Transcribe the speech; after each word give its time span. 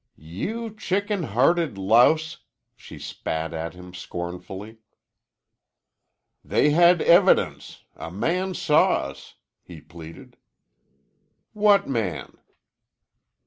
"You 0.17 0.73
chicken 0.73 1.21
hearted 1.21 1.77
louse," 1.77 2.39
she 2.75 2.97
spat 2.97 3.53
at 3.53 3.75
him 3.75 3.93
scornfully. 3.93 4.79
"They 6.43 6.71
had 6.71 7.03
evidence. 7.03 7.83
A 7.95 8.09
man 8.09 8.55
saw 8.55 8.93
us," 9.01 9.35
he 9.61 9.79
pleaded. 9.79 10.37
"What 11.53 11.87
man?" 11.87 12.39